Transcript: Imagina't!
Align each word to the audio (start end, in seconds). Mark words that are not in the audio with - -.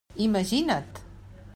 Imagina't! 0.23 0.83